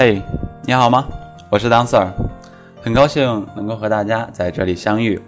[0.00, 0.22] 嘿，
[0.64, 1.06] 你好吗？
[1.50, 2.10] 我是当 Sir，
[2.80, 5.20] 很高兴能够和大家在这里相遇。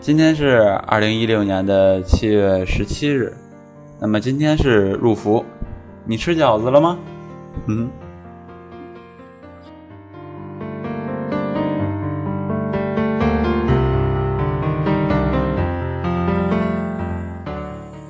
[0.00, 3.32] 今天是二零一六年的七月十七日，
[4.00, 5.44] 那么今天是入伏，
[6.04, 6.98] 你吃饺子了吗？
[7.66, 7.88] 嗯。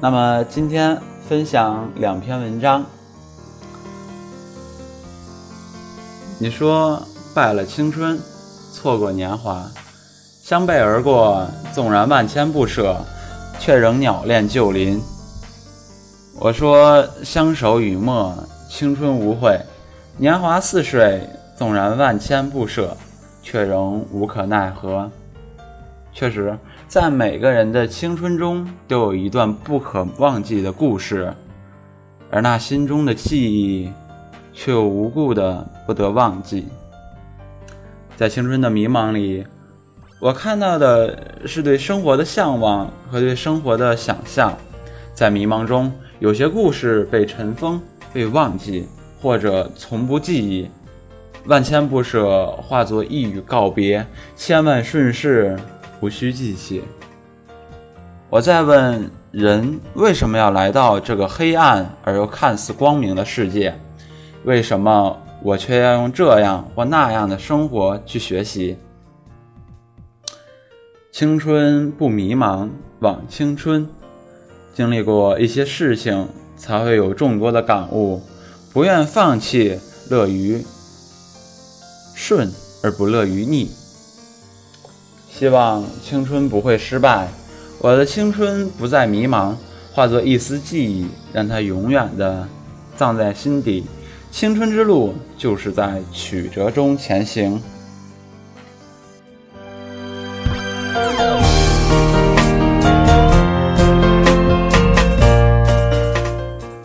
[0.01, 0.99] 那么今天
[1.29, 2.83] 分享两篇文章。
[6.39, 7.01] 你说
[7.35, 8.19] 败了青春，
[8.73, 9.65] 错过年华，
[10.43, 12.97] 相背而过，纵然万千不舍，
[13.59, 15.01] 却仍鸟恋旧林。
[16.39, 18.37] 我说相守与陌，
[18.69, 19.59] 青春无悔，
[20.17, 21.27] 年华似水，
[21.57, 22.97] 纵然万千不舍，
[23.43, 25.11] 却仍无可奈何。
[26.13, 26.57] 确实。
[26.87, 31.35] 在每个人的青春中，都有一段不可忘记的故事，
[32.31, 33.91] 而那心中的记忆，
[34.55, 36.69] 却又无故的不得忘记。
[38.17, 39.45] 在青春的迷茫里，
[40.21, 44.57] 我看到的是对生活的向往和对生活的想象。
[45.13, 47.81] 在迷茫中，有些故事被尘封、
[48.13, 48.87] 被忘记，
[49.21, 50.71] 或者从不记忆。
[51.47, 55.59] 万千不舍化作一语告别，千万顺势。
[56.01, 56.83] 无需记起。
[58.29, 63.75] 我在问人为什么要来到这个黑暗而又看似光明的世界？
[64.45, 68.77] 为什么我却要用这样或那样的生活去学习？
[71.11, 72.69] 青春不迷茫，
[73.01, 73.89] 枉青春。
[74.75, 78.21] 经历过一些事情，才会有众多的感悟。
[78.73, 79.79] 不愿放弃，
[80.11, 80.63] 乐于
[82.15, 83.71] 顺而不乐于逆。
[85.31, 87.29] 希望青春不会失败，
[87.79, 89.55] 我的青春不再迷茫，
[89.93, 92.47] 化作一丝记忆，让它永远的
[92.97, 93.87] 葬在心底。
[94.35, 97.63] 青春之路就是在曲折中前行。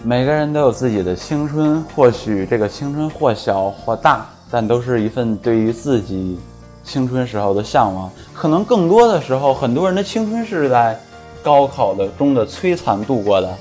[0.03, 6.39] 每个人都有自己的青春，或许这个青春或小或大，但都是一份对于自己。
[6.83, 10.95] 青春时候的向往，可能更多的时候，很多人的青春是在
[11.41, 13.51] 高考的中的摧残度过的。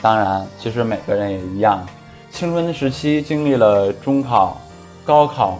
[0.00, 1.86] 当然，其实每个人也一样，
[2.34, 4.60] 青春时期经历了中考、
[5.04, 5.56] 高考。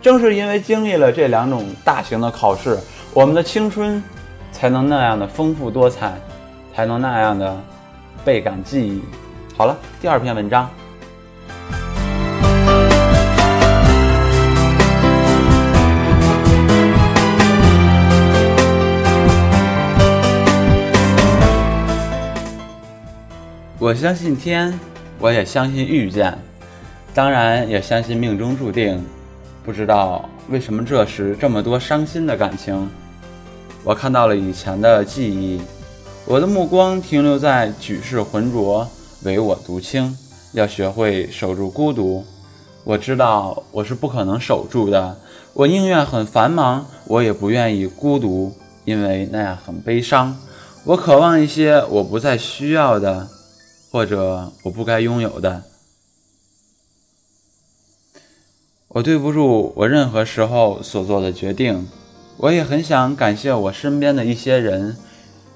[0.00, 2.78] 正是因为经历了这两种大型的考试，
[3.12, 4.02] 我们的青春
[4.50, 6.18] 才能那样的丰富多彩，
[6.74, 7.60] 才能那样的
[8.24, 9.02] 倍感记忆。
[9.54, 10.70] 好了，第二篇文章。
[23.88, 24.78] 我相信天，
[25.18, 26.36] 我也相信遇见，
[27.14, 29.02] 当然也相信命中注定。
[29.64, 32.86] 不知道为什么这时这么多伤心的感情。
[33.82, 35.58] 我看到了以前的记忆，
[36.26, 38.86] 我的目光停留在举世浑浊，
[39.22, 40.14] 唯我独清。
[40.52, 42.22] 要学会守住孤独。
[42.84, 45.16] 我知道我是不可能守住的。
[45.54, 50.36] 我宁愿很繁忙，我也不愿意孤独，因为那样很悲伤。
[50.84, 53.26] 我渴望一些我不再需要的。
[53.90, 55.62] 或者我不该拥有的，
[58.88, 61.88] 我对不住我任何时候所做的决定。
[62.36, 64.96] 我也很想感谢我身边的一些人，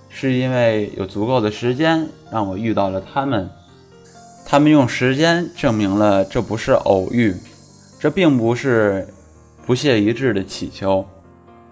[0.09, 3.48] 是因为有足够的时间让我遇到了他们。
[4.44, 7.37] 他们用时间证明了这不是偶遇，
[8.00, 9.06] 这并不是
[9.64, 11.06] 不屑一掷的乞求。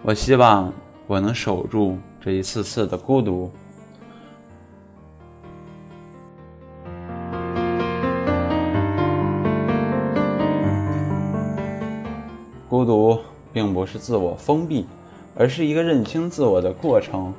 [0.01, 0.73] 我希望
[1.07, 3.51] 我能守住这一次次的孤独。
[12.71, 13.19] 孤独
[13.51, 14.87] 并不是自我封闭，
[15.35, 17.33] 而是一个认清自我的过程。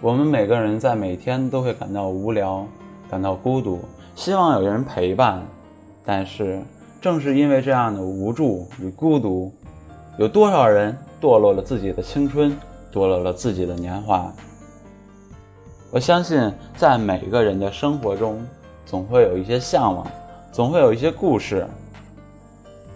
[0.00, 2.66] 我们每个人在每天都会感到无聊，
[3.10, 3.80] 感到孤独，
[4.14, 5.42] 希望有人陪伴。
[6.06, 6.62] 但是，
[7.02, 9.52] 正是因为这样的无助与孤独，
[10.16, 12.56] 有多少人堕落了自己的青春，
[12.90, 14.32] 堕落了自己的年华？
[15.90, 18.42] 我相信，在每个人的生活中，
[18.86, 20.06] 总会有一些向往，
[20.50, 21.66] 总会有一些故事。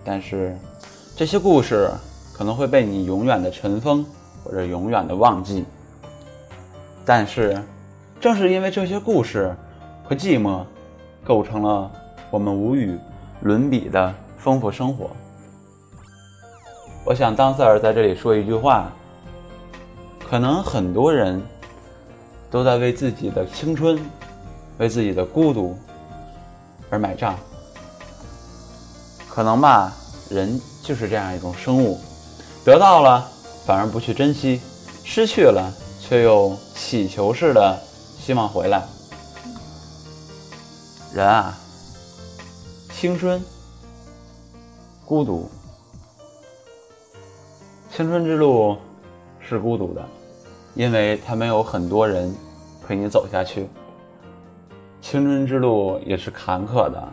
[0.02, 0.56] 但是。
[1.16, 1.90] 这些故事
[2.34, 4.04] 可能会被你永远的尘封，
[4.44, 5.64] 或者永远的忘记。
[7.06, 7.58] 但是，
[8.20, 9.56] 正是因为这些故事
[10.04, 10.62] 和寂寞，
[11.24, 11.90] 构成了
[12.30, 12.98] 我们无与
[13.40, 15.08] 伦比的丰富生活。
[17.02, 18.92] 我想，当塞尔在这里说一句话：
[20.28, 21.42] 可能很多人
[22.50, 23.98] 都在为自己的青春、
[24.76, 25.78] 为自己的孤独
[26.90, 27.34] 而买账。
[29.30, 29.94] 可能吧，
[30.28, 31.98] 人就是这样一种生物，
[32.64, 33.26] 得到了
[33.64, 34.60] 反而不去珍惜，
[35.04, 37.78] 失去了却又乞求似的
[38.18, 38.82] 希望回来。
[41.14, 41.56] 人啊，
[42.92, 43.42] 青春，
[45.04, 45.48] 孤独，
[47.94, 48.76] 青春之路
[49.40, 50.04] 是孤独的，
[50.74, 52.34] 因为它没有很多人
[52.86, 53.68] 陪你走下去。
[55.00, 57.08] 青春之路也是坎坷的，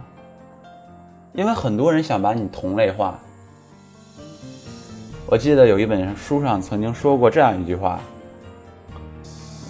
[1.33, 3.19] 因为很多人想把你同类化。
[5.25, 7.99] 我记得有一本书上曾经说过这样一句话：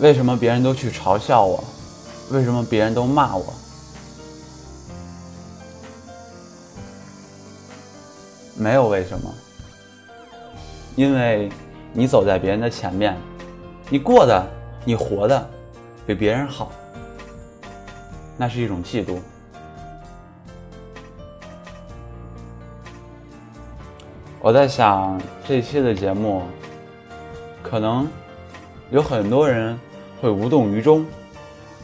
[0.01, 1.63] 为什么别人都去嘲笑我？
[2.31, 3.54] 为什么别人都骂我？
[8.56, 9.33] 没有为什么，
[10.95, 11.50] 因为
[11.94, 13.18] 你走在别人的前面，
[13.89, 14.45] 你过的，
[14.83, 15.50] 你活的
[16.06, 16.71] 比别人好。
[18.36, 19.18] 那是一种嫉妒。
[24.44, 25.18] 我在想
[25.48, 26.44] 这期的节目，
[27.62, 28.06] 可能
[28.92, 29.80] 有很多人
[30.22, 31.06] 会无动于衷，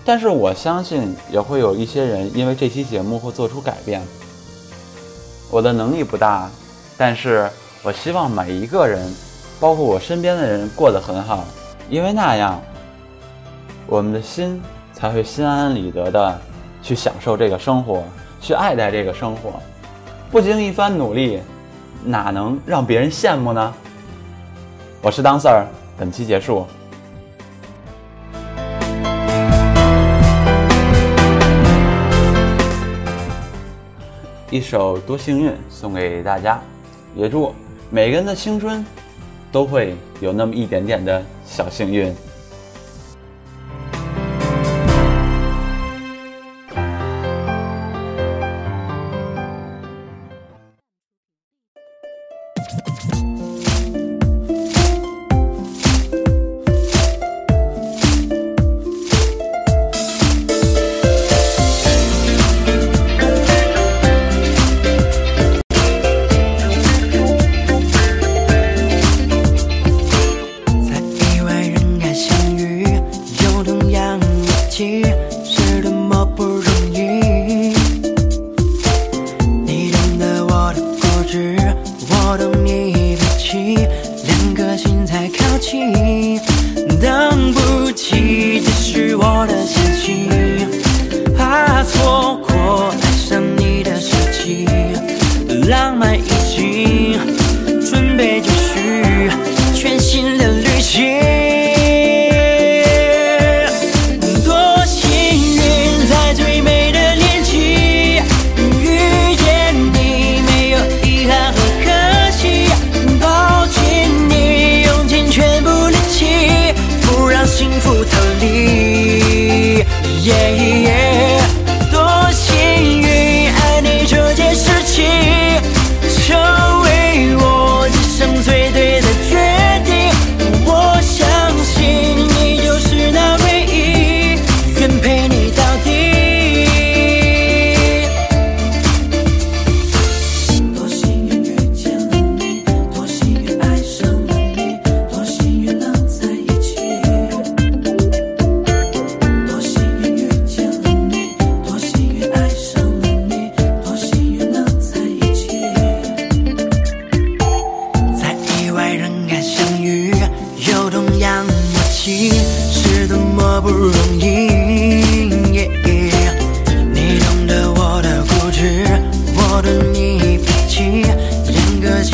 [0.04, 4.02] 但是我相信也会有一些人因为这期节目会做出改变。
[5.50, 6.52] 我的能力不大，
[6.98, 7.50] 但是
[7.82, 9.10] 我希望每一个人，
[9.58, 11.46] 包括我身边的人过得很好，
[11.90, 12.62] 因为那样，
[13.88, 14.62] 我们的心。
[14.92, 16.38] 才会心安理得的
[16.84, 18.04] 去享受这个生活，
[18.42, 19.54] 去爱戴这个生活。
[20.30, 21.40] 不经一番努力，
[22.04, 23.74] 哪能让别人羡慕呢？
[25.01, 25.66] 我是当 Sir，
[25.98, 26.66] 本期结束。
[34.50, 36.60] 一首《多幸运》送给大家，
[37.16, 37.54] 也祝
[37.90, 38.84] 每个人的青春
[39.52, 42.16] 都会有那么一点点的小幸运。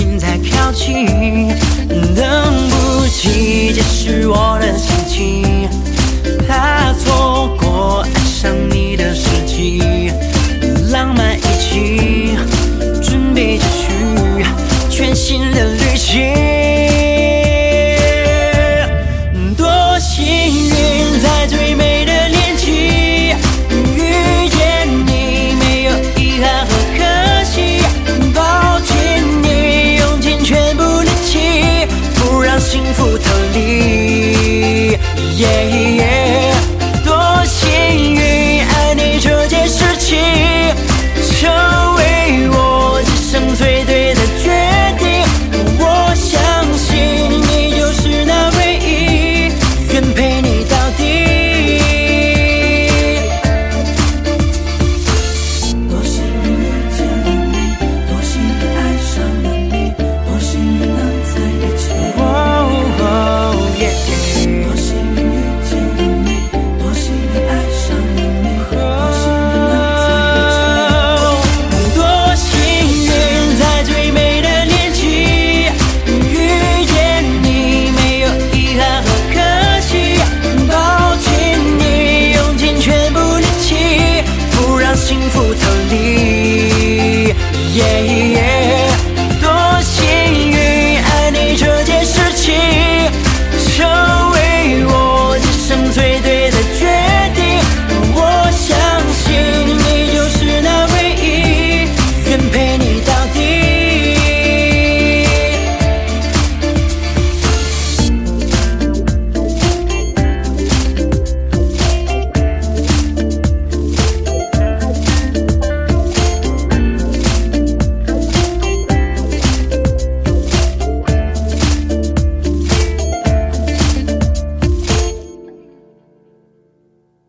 [0.06, 1.08] 心在飘起，
[2.16, 5.68] 等不及解释我的心情，
[6.48, 10.12] 怕错过爱上你的时机，
[10.92, 12.38] 浪漫一起，
[13.02, 14.46] 准备着去
[14.92, 16.45] 全新的旅行。
[85.46, 87.36] 不曾离。